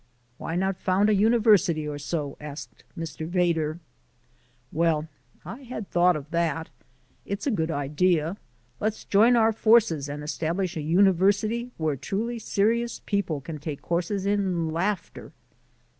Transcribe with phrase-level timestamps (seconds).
[0.39, 3.27] "Why not found a university or so?" asked Mr.
[3.27, 3.77] Vedder.
[4.71, 5.07] "Well,
[5.45, 6.71] I had thought of that.
[7.23, 8.37] It's a good idea.
[8.79, 14.25] Let's join our forces and establish a university where truly serious people can take courses
[14.25, 15.33] in laughter."